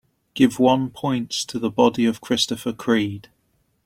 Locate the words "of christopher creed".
2.05-3.29